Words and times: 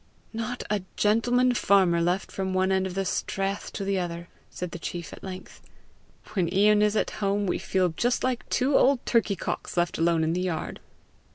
"Not 0.33 0.63
a 0.71 0.81
gentleman 0.97 1.53
farmer 1.53 2.01
left 2.01 2.31
from 2.31 2.55
one 2.55 2.71
end 2.71 2.87
of 2.87 2.95
the 2.95 3.05
strath 3.05 3.71
to 3.73 3.83
the 3.85 3.99
other!" 3.99 4.29
said 4.49 4.71
the 4.71 4.79
chief 4.79 5.13
at 5.13 5.23
length. 5.23 5.61
"When 6.33 6.51
Ian 6.51 6.81
is 6.81 6.95
at 6.95 7.11
home, 7.21 7.45
we 7.45 7.59
feel 7.59 7.89
just 7.89 8.23
like 8.23 8.49
two 8.49 8.75
old 8.75 9.05
turkey 9.05 9.35
cocks 9.35 9.77
left 9.77 9.99
alone 9.99 10.23
in 10.23 10.33
the 10.33 10.41
yard!" 10.41 10.79